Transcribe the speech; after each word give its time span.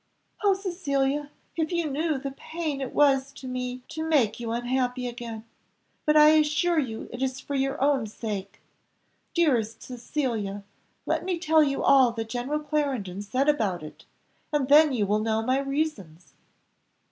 "O 0.43 0.55
Cecilia! 0.55 1.29
if 1.55 1.71
you 1.71 1.87
knew 1.87 2.17
the 2.17 2.31
pain 2.31 2.81
it 2.81 2.91
was 2.91 3.31
to 3.33 3.47
me 3.47 3.83
to 3.89 4.01
make 4.03 4.39
you 4.39 4.49
unhappy 4.49 5.05
again, 5.07 5.45
but 6.07 6.17
I 6.17 6.29
assure 6.29 6.79
you 6.79 7.07
it 7.13 7.21
is 7.21 7.39
for 7.39 7.53
your 7.53 7.79
own 7.79 8.07
sake. 8.07 8.59
Dearest 9.35 9.83
Cecilia, 9.83 10.63
let 11.05 11.23
me 11.23 11.37
tell 11.37 11.61
you 11.61 11.83
all 11.83 12.11
that 12.13 12.29
General 12.29 12.61
Clarendon 12.61 13.21
said 13.21 13.47
about 13.47 13.83
it, 13.83 14.05
and 14.51 14.69
then 14.69 14.91
you 14.91 15.05
will 15.05 15.19
know 15.19 15.43
my 15.43 15.59
reasons." 15.59 16.33